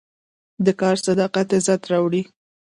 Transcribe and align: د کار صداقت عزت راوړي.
د 0.65 0.67
کار 0.79 0.95
صداقت 1.07 1.47
عزت 1.57 1.81
راوړي. 1.91 2.21